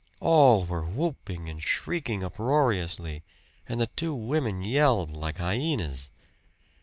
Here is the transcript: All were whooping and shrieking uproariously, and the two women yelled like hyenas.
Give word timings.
All 0.19 0.65
were 0.65 0.81
whooping 0.83 1.47
and 1.47 1.61
shrieking 1.61 2.23
uproariously, 2.23 3.21
and 3.69 3.79
the 3.79 3.85
two 3.85 4.15
women 4.15 4.63
yelled 4.63 5.11
like 5.15 5.37
hyenas. 5.37 6.09